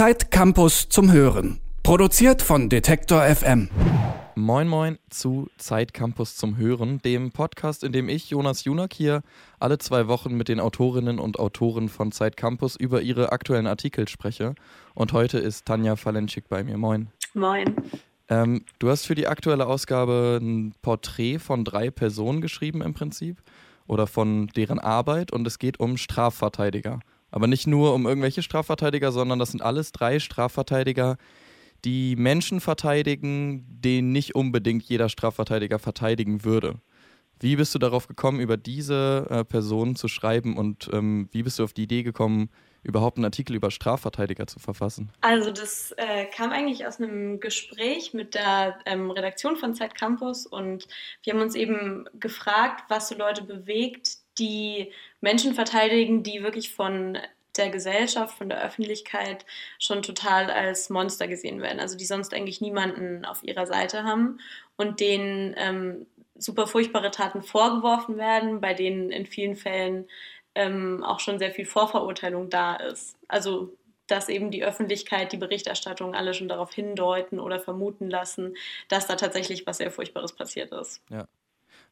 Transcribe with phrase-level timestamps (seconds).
[0.00, 1.60] Zeit Campus zum Hören.
[1.82, 3.68] Produziert von Detektor FM.
[4.34, 9.20] Moin Moin zu Zeit Campus zum Hören, dem Podcast, in dem ich, Jonas Junak, hier
[9.58, 14.08] alle zwei Wochen mit den Autorinnen und Autoren von Zeit Campus über ihre aktuellen Artikel
[14.08, 14.54] spreche.
[14.94, 16.78] Und heute ist Tanja Falenschik bei mir.
[16.78, 17.08] Moin.
[17.34, 17.76] Moin.
[18.30, 23.36] Ähm, du hast für die aktuelle Ausgabe ein Porträt von drei Personen geschrieben im Prinzip
[23.86, 27.00] oder von deren Arbeit und es geht um Strafverteidiger.
[27.30, 31.16] Aber nicht nur um irgendwelche Strafverteidiger, sondern das sind alles drei Strafverteidiger,
[31.84, 36.80] die Menschen verteidigen, den nicht unbedingt jeder Strafverteidiger verteidigen würde.
[37.40, 41.58] Wie bist du darauf gekommen, über diese äh, Personen zu schreiben und ähm, wie bist
[41.58, 42.50] du auf die Idee gekommen,
[42.82, 45.10] überhaupt einen Artikel über Strafverteidiger zu verfassen?
[45.22, 50.46] Also das äh, kam eigentlich aus einem Gespräch mit der ähm, Redaktion von Zeit Campus
[50.46, 50.86] und
[51.22, 57.18] wir haben uns eben gefragt, was so Leute bewegt, die Menschen verteidigen, die wirklich von
[57.56, 59.44] der Gesellschaft, von der Öffentlichkeit
[59.78, 61.80] schon total als Monster gesehen werden.
[61.80, 64.40] Also die sonst eigentlich niemanden auf ihrer Seite haben
[64.76, 66.06] und denen ähm,
[66.36, 70.08] super furchtbare Taten vorgeworfen werden, bei denen in vielen Fällen
[70.54, 73.16] ähm, auch schon sehr viel Vorverurteilung da ist.
[73.28, 78.56] Also dass eben die Öffentlichkeit, die Berichterstattung alle schon darauf hindeuten oder vermuten lassen,
[78.88, 81.00] dass da tatsächlich was sehr Furchtbares passiert ist.
[81.10, 81.28] Ja.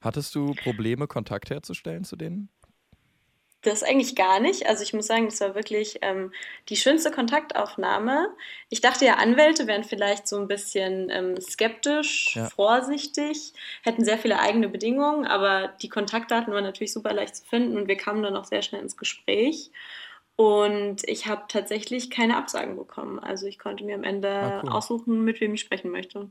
[0.01, 2.49] Hattest du Probleme, Kontakt herzustellen zu denen?
[3.63, 4.67] Das eigentlich gar nicht.
[4.67, 6.33] Also ich muss sagen, das war wirklich ähm,
[6.69, 8.29] die schönste Kontaktaufnahme.
[8.69, 12.49] Ich dachte ja, Anwälte wären vielleicht so ein bisschen ähm, skeptisch, ja.
[12.51, 17.77] vorsichtig, hätten sehr viele eigene Bedingungen, aber die Kontaktdaten waren natürlich super leicht zu finden
[17.77, 19.73] und wir kamen dann auch sehr schnell ins Gespräch.
[20.37, 23.19] Und ich habe tatsächlich keine Absagen bekommen.
[23.19, 24.71] Also ich konnte mir am Ende ah, cool.
[24.71, 26.31] aussuchen, mit wem ich sprechen möchte.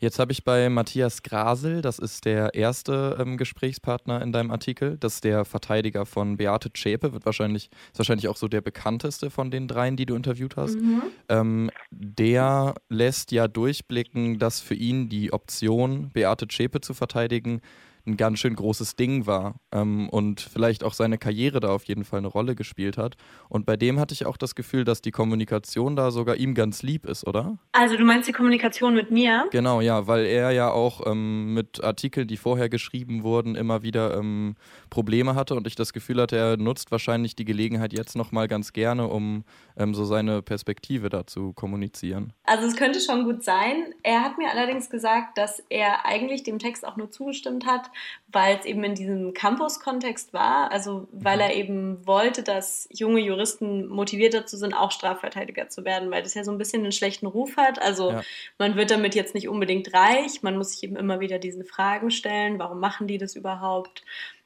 [0.00, 4.96] Jetzt habe ich bei Matthias Grasel, das ist der erste ähm, Gesprächspartner in deinem Artikel,
[4.98, 9.28] das ist der Verteidiger von Beate Zschäpe, wird wahrscheinlich, ist wahrscheinlich auch so der bekannteste
[9.28, 10.76] von den dreien, die du interviewt hast.
[10.76, 11.02] Mhm.
[11.28, 17.60] Ähm, der lässt ja durchblicken, dass für ihn die Option, Beate Zschäpe zu verteidigen,
[18.10, 22.04] ein ganz schön großes Ding war ähm, und vielleicht auch seine Karriere da auf jeden
[22.04, 23.16] Fall eine Rolle gespielt hat.
[23.48, 26.82] Und bei dem hatte ich auch das Gefühl, dass die Kommunikation da sogar ihm ganz
[26.82, 27.58] lieb ist, oder?
[27.72, 29.46] Also du meinst die Kommunikation mit mir?
[29.50, 34.16] Genau, ja, weil er ja auch ähm, mit Artikeln, die vorher geschrieben wurden, immer wieder
[34.16, 34.56] ähm,
[34.90, 38.72] Probleme hatte und ich das Gefühl hatte, er nutzt wahrscheinlich die Gelegenheit jetzt nochmal ganz
[38.72, 39.44] gerne, um
[39.76, 42.32] ähm, so seine Perspektive da zu kommunizieren.
[42.44, 43.94] Also es könnte schon gut sein.
[44.02, 47.90] Er hat mir allerdings gesagt, dass er eigentlich dem Text auch nur zugestimmt hat,
[48.28, 51.42] weil es eben in diesem Campus-Kontext war, also weil mhm.
[51.42, 56.34] er eben wollte, dass junge Juristen motiviert dazu sind, auch Strafverteidiger zu werden, weil das
[56.34, 57.80] ja so ein bisschen einen schlechten Ruf hat.
[57.80, 58.22] Also ja.
[58.58, 62.10] man wird damit jetzt nicht unbedingt reich, man muss sich eben immer wieder diese Fragen
[62.10, 64.04] stellen, warum machen die das überhaupt?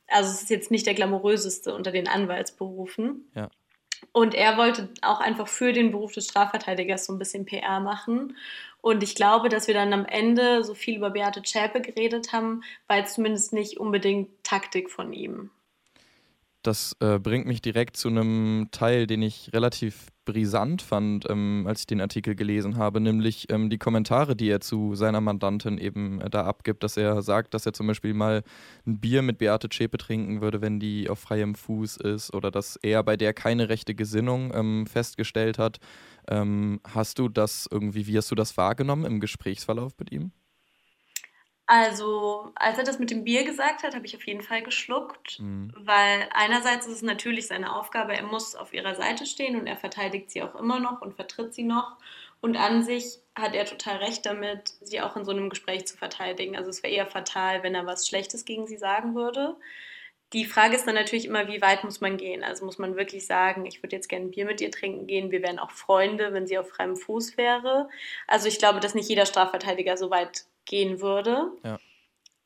[0.08, 3.30] Also es ist jetzt nicht der glamouröseste unter den Anwaltsberufen.
[3.34, 3.48] Ja.
[4.12, 8.36] Und er wollte auch einfach für den Beruf des Strafverteidigers so ein bisschen PR machen.
[8.84, 12.62] Und ich glaube, dass wir dann am Ende so viel über Beate Zschäpe geredet haben,
[12.86, 15.48] weil zumindest nicht unbedingt Taktik von ihm.
[16.64, 21.80] Das äh, bringt mich direkt zu einem Teil, den ich relativ brisant fand, ähm, als
[21.80, 26.22] ich den Artikel gelesen habe, nämlich ähm, die Kommentare, die er zu seiner Mandantin eben
[26.22, 28.42] äh, da abgibt, dass er sagt, dass er zum Beispiel mal
[28.86, 32.76] ein Bier mit Beate Zschäpe trinken würde, wenn die auf freiem Fuß ist oder dass
[32.76, 35.80] er bei der keine rechte Gesinnung ähm, festgestellt hat.
[36.28, 40.32] Ähm, hast du das irgendwie, wie hast du das wahrgenommen im Gesprächsverlauf mit ihm?
[41.66, 45.40] Also, als er das mit dem Bier gesagt hat, habe ich auf jeden Fall geschluckt,
[45.40, 45.72] mhm.
[45.76, 49.78] weil einerseits ist es natürlich seine Aufgabe, er muss auf ihrer Seite stehen und er
[49.78, 51.96] verteidigt sie auch immer noch und vertritt sie noch.
[52.42, 55.96] Und an sich hat er total recht damit, sie auch in so einem Gespräch zu
[55.96, 56.56] verteidigen.
[56.56, 59.56] Also es wäre eher fatal, wenn er was Schlechtes gegen sie sagen würde.
[60.34, 62.44] Die Frage ist dann natürlich immer, wie weit muss man gehen?
[62.44, 65.30] Also muss man wirklich sagen, ich würde jetzt gerne ein Bier mit ihr trinken gehen,
[65.30, 67.88] wir wären auch Freunde, wenn sie auf freiem Fuß wäre.
[68.26, 71.52] Also ich glaube, dass nicht jeder Strafverteidiger so weit gehen würde.
[71.64, 71.78] Ja.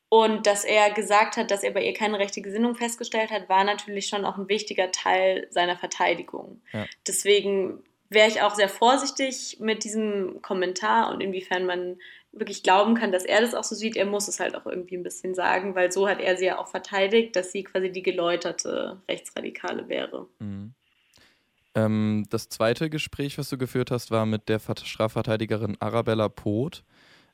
[0.09, 3.63] Und dass er gesagt hat, dass er bei ihr keine rechte Gesinnung festgestellt hat, war
[3.63, 6.61] natürlich schon auch ein wichtiger Teil seiner Verteidigung.
[6.73, 6.85] Ja.
[7.07, 11.97] Deswegen wäre ich auch sehr vorsichtig mit diesem Kommentar und inwiefern man
[12.31, 13.95] wirklich glauben kann, dass er das auch so sieht.
[13.95, 16.57] Er muss es halt auch irgendwie ein bisschen sagen, weil so hat er sie ja
[16.57, 20.27] auch verteidigt, dass sie quasi die geläuterte Rechtsradikale wäre.
[20.39, 20.73] Mhm.
[21.75, 26.83] Ähm, das zweite Gespräch, was du geführt hast, war mit der Strafverteidigerin Arabella Poth.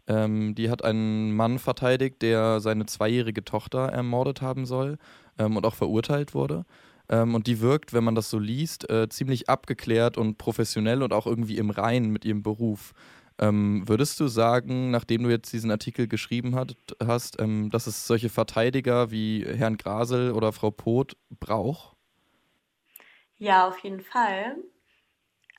[0.08, 4.98] Ähm, die hat einen Mann verteidigt, der seine zweijährige Tochter ermordet haben soll
[5.40, 6.66] ähm, und auch verurteilt wurde.
[7.10, 11.14] Ähm, und die wirkt, wenn man das so liest, äh, ziemlich abgeklärt und professionell und
[11.14, 12.94] auch irgendwie im Reinen mit ihrem Beruf.
[13.38, 16.76] Ähm, würdest du sagen, nachdem du jetzt diesen Artikel geschrieben hat,
[17.06, 21.96] hast, ähm, dass es solche Verteidiger wie Herrn Grasel oder Frau Poth braucht?
[23.38, 24.56] Ja, auf jeden Fall.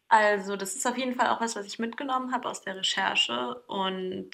[0.08, 3.62] Also, das ist auf jeden Fall auch was, was ich mitgenommen habe aus der Recherche.
[3.66, 4.30] Und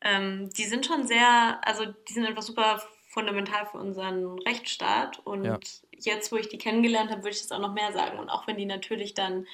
[0.00, 5.18] ähm, die sind schon sehr, also die sind einfach super fundamental für unseren Rechtsstaat.
[5.24, 5.58] Und ja.
[5.98, 8.18] jetzt, wo ich die kennengelernt habe, würde ich das auch noch mehr sagen.
[8.18, 9.46] Und auch wenn die natürlich dann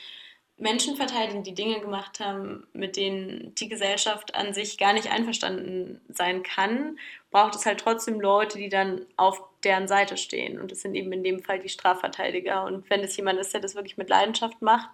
[0.59, 6.01] Menschen verteidigen, die Dinge gemacht haben, mit denen die Gesellschaft an sich gar nicht einverstanden
[6.09, 6.99] sein kann,
[7.31, 10.61] braucht es halt trotzdem Leute, die dann auf deren Seite stehen.
[10.61, 12.65] Und das sind eben in dem Fall die Strafverteidiger.
[12.65, 14.91] Und wenn es jemand ist, der das wirklich mit Leidenschaft macht,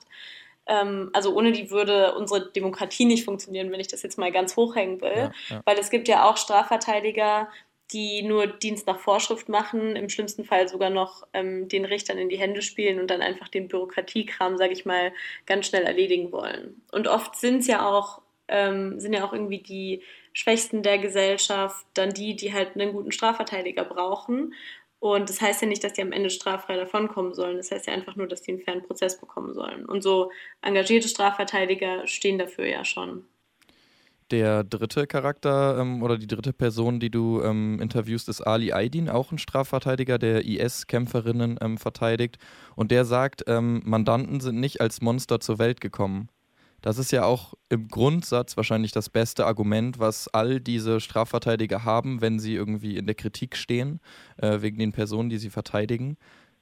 [1.13, 5.01] also ohne die würde unsere Demokratie nicht funktionieren, wenn ich das jetzt mal ganz hochhängen
[5.01, 5.17] will.
[5.17, 5.63] Ja, ja.
[5.65, 7.49] Weil es gibt ja auch Strafverteidiger,
[7.93, 12.29] die nur Dienst nach Vorschrift machen, im schlimmsten Fall sogar noch ähm, den Richtern in
[12.29, 15.13] die Hände spielen und dann einfach den Bürokratiekram, sage ich mal,
[15.47, 16.83] ganz schnell erledigen wollen.
[16.93, 20.03] Und oft sind es ja auch, ähm, sind ja auch irgendwie die
[20.33, 24.55] Schwächsten der Gesellschaft dann die, die halt einen guten Strafverteidiger brauchen.
[25.05, 27.59] Und das heißt ja nicht, dass die am Ende straffrei davonkommen sollen.
[27.59, 29.85] Das heißt ja einfach nur, dass die einen fairen Prozess bekommen sollen.
[29.85, 30.31] Und so
[30.63, 33.23] engagierte Strafverteidiger stehen dafür ja schon.
[34.31, 39.11] Der dritte Charakter ähm, oder die dritte Person, die du ähm, interviewst, ist Ali Aydin,
[39.11, 42.39] auch ein Strafverteidiger, der IS-Kämpferinnen ähm, verteidigt.
[42.75, 46.31] Und der sagt, ähm, Mandanten sind nicht als Monster zur Welt gekommen.
[46.85, 52.21] Das ist ja auch im Grundsatz wahrscheinlich das beste Argument, was all diese Strafverteidiger haben,
[52.21, 54.01] wenn sie irgendwie in der Kritik stehen,
[54.37, 56.19] äh, wegen den Personen, die sie verteidigen.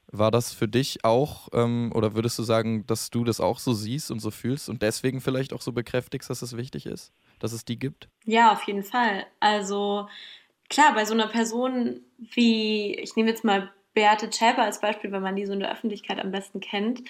[0.06, 3.72] War das für dich auch, ähm, oder würdest du sagen, dass du das auch so
[3.72, 7.12] siehst und so fühlst und deswegen vielleicht auch so bekräftigst, dass es wichtig ist?
[7.42, 8.08] dass es die gibt?
[8.24, 9.26] Ja, auf jeden Fall.
[9.40, 10.08] Also
[10.70, 15.22] klar, bei so einer Person wie, ich nehme jetzt mal Beate Zschäper als Beispiel, wenn
[15.22, 17.02] man die so in der Öffentlichkeit am besten kennt,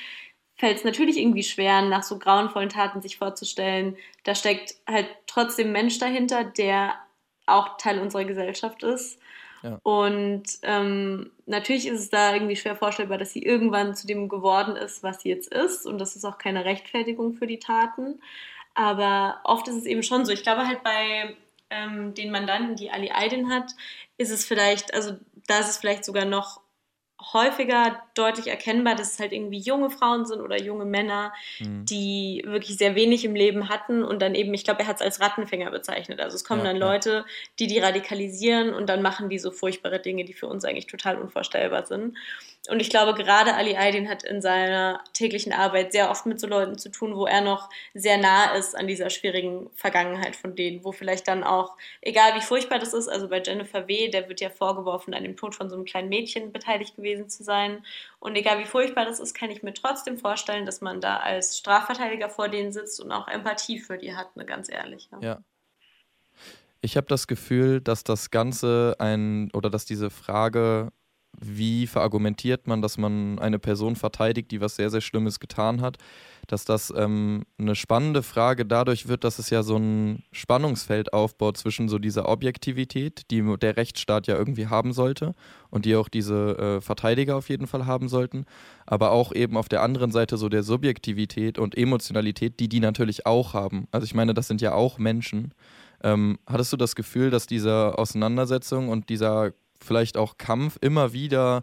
[0.57, 3.97] fällt es natürlich irgendwie schwer, nach so grauenvollen Taten sich vorzustellen.
[4.25, 6.95] Da steckt halt trotzdem Mensch dahinter, der
[7.47, 9.19] auch Teil unserer Gesellschaft ist.
[9.63, 9.79] Ja.
[9.83, 14.77] Und ähm, natürlich ist es da irgendwie schwer vorstellbar, dass sie irgendwann zu dem geworden
[14.77, 15.87] ist, was sie jetzt ist.
[15.87, 18.21] Und das ist auch keine Rechtfertigung für die Taten.
[18.75, 20.33] Aber oft ist es eben schon so.
[20.33, 21.37] Ich glaube halt bei
[21.71, 23.73] ähm, den Mandanten, die Ali Aydin hat,
[24.19, 25.17] ist es vielleicht, also
[25.47, 26.61] da ist es vielleicht sogar noch
[27.33, 31.85] häufiger deutlich erkennbar, dass es halt irgendwie junge Frauen sind oder junge Männer, mhm.
[31.85, 35.03] die wirklich sehr wenig im Leben hatten und dann eben, ich glaube, er hat es
[35.03, 36.21] als Rattenfänger bezeichnet.
[36.21, 36.87] Also es kommen ja, dann ja.
[36.87, 37.25] Leute,
[37.59, 41.17] die die radikalisieren und dann machen die so furchtbare Dinge, die für uns eigentlich total
[41.17, 42.17] unvorstellbar sind.
[42.69, 46.47] Und ich glaube, gerade Ali Aydin hat in seiner täglichen Arbeit sehr oft mit so
[46.47, 50.85] Leuten zu tun, wo er noch sehr nah ist an dieser schwierigen Vergangenheit von denen,
[50.85, 54.41] wo vielleicht dann auch, egal wie furchtbar das ist, also bei Jennifer W., der wird
[54.41, 57.85] ja vorgeworfen, an dem Tod von so einem kleinen Mädchen beteiligt gewesen zu sein.
[58.21, 61.59] Und egal wie furchtbar das ist, kann ich mir trotzdem vorstellen, dass man da als
[61.59, 65.09] Strafverteidiger vor denen sitzt und auch Empathie für die hat, eine ganz ehrliche.
[65.21, 65.41] Ja.
[66.81, 70.93] Ich habe das Gefühl, dass das Ganze ein oder dass diese Frage
[71.41, 75.97] wie verargumentiert man, dass man eine Person verteidigt, die was sehr, sehr Schlimmes getan hat,
[76.47, 81.57] dass das ähm, eine spannende Frage dadurch wird, dass es ja so ein Spannungsfeld aufbaut
[81.57, 85.35] zwischen so dieser Objektivität, die der Rechtsstaat ja irgendwie haben sollte
[85.71, 88.45] und die auch diese äh, Verteidiger auf jeden Fall haben sollten,
[88.87, 93.25] aber auch eben auf der anderen Seite so der Subjektivität und Emotionalität, die die natürlich
[93.25, 93.89] auch haben.
[93.91, 95.55] Also ich meine, das sind ja auch Menschen.
[96.05, 99.53] Ähm, hattest du das Gefühl, dass diese Auseinandersetzung und dieser
[99.85, 101.63] vielleicht auch Kampf immer wieder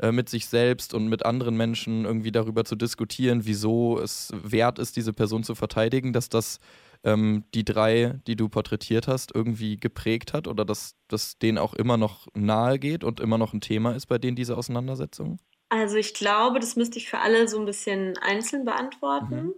[0.00, 4.78] äh, mit sich selbst und mit anderen Menschen irgendwie darüber zu diskutieren, wieso es wert
[4.78, 6.60] ist, diese Person zu verteidigen, dass das
[7.04, 11.74] ähm, die drei, die du porträtiert hast, irgendwie geprägt hat oder dass das denen auch
[11.74, 15.38] immer noch nahe geht und immer noch ein Thema ist bei denen diese Auseinandersetzung?
[15.68, 19.46] Also ich glaube, das müsste ich für alle so ein bisschen einzeln beantworten.
[19.46, 19.54] Mhm.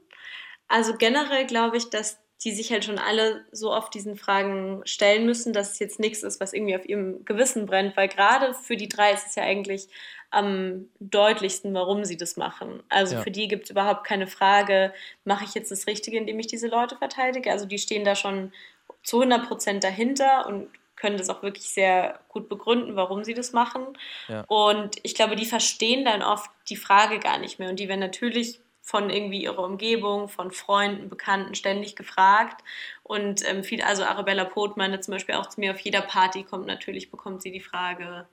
[0.69, 5.27] Also generell glaube ich, dass die sich halt schon alle so oft diesen Fragen stellen
[5.27, 8.77] müssen, dass es jetzt nichts ist, was irgendwie auf ihrem Gewissen brennt, weil gerade für
[8.77, 9.89] die drei ist es ja eigentlich
[10.31, 12.83] am deutlichsten, warum sie das machen.
[12.89, 13.23] Also ja.
[13.23, 14.95] für die gibt es überhaupt keine Frage,
[15.25, 17.51] mache ich jetzt das Richtige, indem ich diese Leute verteidige?
[17.51, 18.53] Also die stehen da schon
[19.03, 23.53] zu 100 Prozent dahinter und können das auch wirklich sehr gut begründen, warum sie das
[23.53, 23.83] machen.
[24.29, 24.45] Ja.
[24.49, 27.71] Und ich glaube, die verstehen dann oft die Frage gar nicht mehr.
[27.71, 32.65] Und die werden natürlich von irgendwie ihrer Umgebung, von Freunden, Bekannten ständig gefragt.
[33.05, 36.67] Und ähm, viel, also Arabella Potmann zum Beispiel auch zu mir auf jeder Party kommt,
[36.67, 38.27] natürlich bekommt sie die Frage,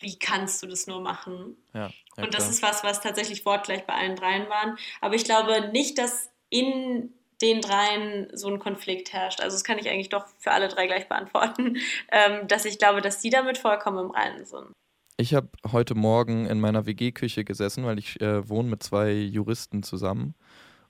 [0.00, 1.56] wie kannst du das nur machen?
[1.72, 2.50] Ja, ja, und das klar.
[2.50, 4.76] ist was, was tatsächlich wortgleich bei allen dreien waren.
[5.00, 9.40] Aber ich glaube nicht, dass in den dreien so ein Konflikt herrscht.
[9.40, 11.76] Also das kann ich eigentlich doch für alle drei gleich beantworten,
[12.10, 14.72] ähm, dass ich glaube, dass die damit vollkommen im Reinen sind.
[15.16, 19.84] Ich habe heute Morgen in meiner WG-Küche gesessen, weil ich äh, wohne mit zwei Juristen
[19.84, 20.34] zusammen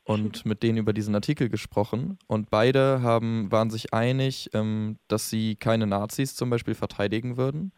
[0.02, 2.19] und mit denen über diesen Artikel gesprochen.
[2.26, 7.73] Und beide haben, waren sich einig, ähm, dass sie keine Nazis zum Beispiel verteidigen würden,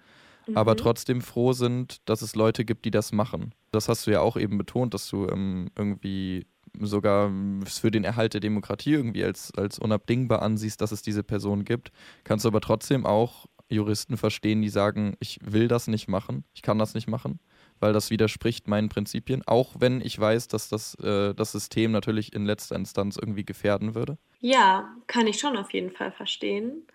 [0.46, 0.56] mhm.
[0.56, 3.52] aber trotzdem froh sind, dass es Leute gibt, die das machen.
[3.72, 6.46] Das hast du ja auch eben betont, dass du ähm, irgendwie
[6.80, 7.32] sogar
[7.64, 11.90] für den Erhalt der Demokratie irgendwie als, als unabdingbar ansiehst, dass es diese Person gibt,
[12.22, 16.62] kannst du aber trotzdem auch Juristen verstehen, die sagen, ich will das nicht machen, ich
[16.62, 17.40] kann das nicht machen,
[17.80, 22.32] weil das widerspricht meinen Prinzipien, auch wenn ich weiß, dass das, äh, das System natürlich
[22.32, 24.18] in letzter Instanz irgendwie gefährden würde?
[24.40, 26.86] Ja, kann ich schon auf jeden Fall verstehen.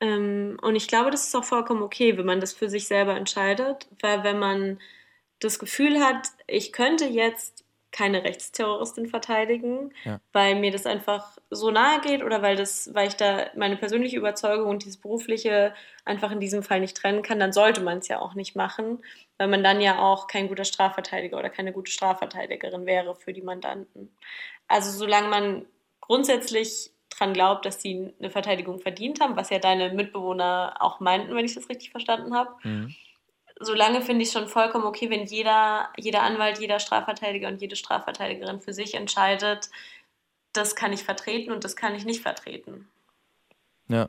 [0.00, 3.16] Ähm, und ich glaube, das ist auch vollkommen okay, wenn man das für sich selber
[3.16, 4.78] entscheidet, weil wenn man
[5.40, 7.59] das Gefühl hat, ich könnte jetzt
[7.92, 10.20] keine Rechtsterroristin verteidigen, ja.
[10.32, 14.16] weil mir das einfach so nahe geht oder weil das, weil ich da meine persönliche
[14.16, 18.08] Überzeugung und dieses berufliche einfach in diesem Fall nicht trennen kann, dann sollte man es
[18.08, 19.02] ja auch nicht machen,
[19.38, 23.42] weil man dann ja auch kein guter Strafverteidiger oder keine gute Strafverteidigerin wäre für die
[23.42, 24.14] Mandanten.
[24.68, 25.66] Also solange man
[26.00, 31.34] grundsätzlich dran glaubt, dass sie eine Verteidigung verdient haben, was ja deine Mitbewohner auch meinten,
[31.34, 32.50] wenn ich das richtig verstanden habe.
[32.62, 32.94] Mhm
[33.60, 38.60] solange finde ich schon vollkommen okay, wenn jeder, jeder Anwalt, jeder Strafverteidiger und jede Strafverteidigerin
[38.60, 39.70] für sich entscheidet,
[40.52, 42.88] das kann ich vertreten und das kann ich nicht vertreten.
[43.88, 44.08] Ja.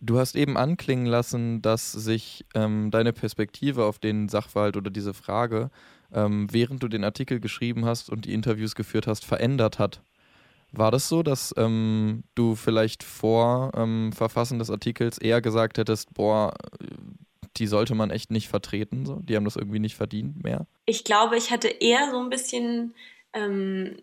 [0.00, 5.12] Du hast eben anklingen lassen, dass sich ähm, deine Perspektive auf den Sachverhalt oder diese
[5.12, 5.70] Frage,
[6.12, 10.00] ähm, während du den Artikel geschrieben hast und die Interviews geführt hast, verändert hat.
[10.70, 16.12] War das so, dass ähm, du vielleicht vor ähm, Verfassen des Artikels eher gesagt hättest,
[16.12, 16.54] boah,
[17.58, 19.06] die sollte man echt nicht vertreten.
[19.06, 19.16] So.
[19.16, 20.66] Die haben das irgendwie nicht verdient mehr.
[20.86, 22.94] Ich glaube, ich hatte eher so ein bisschen
[23.32, 23.96] ähm,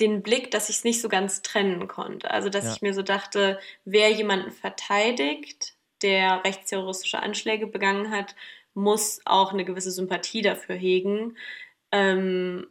[0.00, 2.30] den Blick, dass ich es nicht so ganz trennen konnte.
[2.30, 2.72] Also, dass ja.
[2.72, 8.34] ich mir so dachte, wer jemanden verteidigt, der rechtsterroristische Anschläge begangen hat,
[8.74, 11.36] muss auch eine gewisse Sympathie dafür hegen.
[11.90, 12.66] Ähm,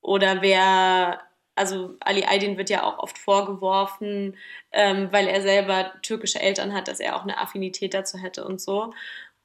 [0.00, 1.20] oder wer
[1.60, 4.36] also Ali Aydin wird ja auch oft vorgeworfen,
[4.72, 8.60] ähm, weil er selber türkische Eltern hat, dass er auch eine Affinität dazu hätte und
[8.62, 8.94] so.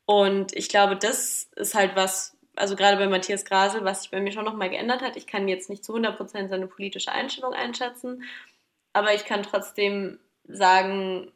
[0.05, 4.21] Und ich glaube, das ist halt was, also gerade bei Matthias Grasel, was sich bei
[4.21, 5.17] mir schon nochmal geändert hat.
[5.17, 8.23] Ich kann jetzt nicht zu 100% seine politische Einstellung einschätzen,
[8.93, 11.31] aber ich kann trotzdem sagen,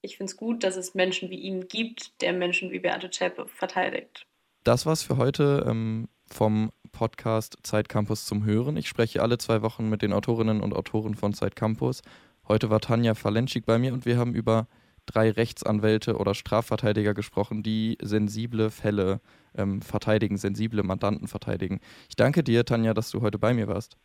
[0.00, 3.46] ich finde es gut, dass es Menschen wie ihn gibt, der Menschen wie Beate Zschäpe
[3.46, 4.26] verteidigt.
[4.62, 8.76] Das war's für heute ähm, vom Podcast Zeit Campus zum Hören.
[8.76, 12.02] Ich spreche alle zwei Wochen mit den Autorinnen und Autoren von Zeit Campus.
[12.46, 14.68] Heute war Tanja Falenschik bei mir und wir haben über
[15.06, 19.20] drei Rechtsanwälte oder Strafverteidiger gesprochen, die sensible Fälle
[19.56, 21.80] ähm, verteidigen, sensible Mandanten verteidigen.
[22.08, 23.96] Ich danke dir, Tanja, dass du heute bei mir warst.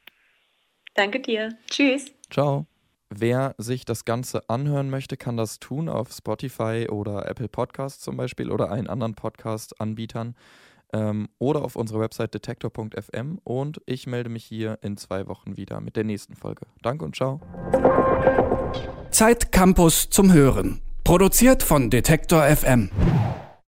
[0.96, 1.58] Danke dir.
[1.70, 2.06] Tschüss.
[2.30, 2.68] Ciao.
[3.12, 8.18] Wer sich das Ganze anhören möchte, kann das tun auf Spotify oder Apple Podcasts zum
[8.18, 10.36] Beispiel oder allen anderen Podcast-Anbietern
[10.94, 15.82] ähm, oder auf unserer Website detektor.fm und ich melde mich hier in zwei Wochen wieder
[15.82, 16.68] mit der nächsten Folge.
[16.84, 17.42] Danke und ciao.
[19.10, 20.82] Zeit Campus zum Hören.
[21.10, 22.92] Produziert von Detektor FM.